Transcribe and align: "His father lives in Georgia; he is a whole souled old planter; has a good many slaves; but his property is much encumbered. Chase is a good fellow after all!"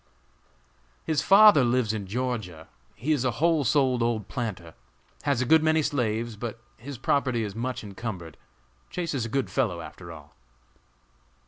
"His 1.03 1.21
father 1.21 1.63
lives 1.63 1.93
in 1.93 2.07
Georgia; 2.07 2.67
he 2.95 3.11
is 3.11 3.23
a 3.23 3.29
whole 3.37 3.63
souled 3.63 4.01
old 4.01 4.27
planter; 4.27 4.73
has 5.25 5.43
a 5.43 5.45
good 5.45 5.61
many 5.61 5.83
slaves; 5.83 6.35
but 6.35 6.59
his 6.77 6.97
property 6.97 7.43
is 7.43 7.53
much 7.53 7.83
encumbered. 7.83 8.35
Chase 8.89 9.13
is 9.13 9.25
a 9.25 9.29
good 9.29 9.51
fellow 9.51 9.79
after 9.79 10.11
all!" 10.11 10.33